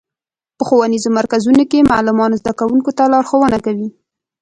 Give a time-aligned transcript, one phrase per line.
[0.57, 3.87] په ښوونیزو مرکزونو کې معلمان زدهکوونکو ته لارښوونه کوي.